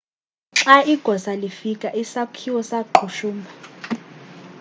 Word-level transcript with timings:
xa 0.59 0.75
igosa 0.93 1.31
lifika 1.41 1.87
isakhiwo 2.01 2.61
saqhushumba 2.69 3.49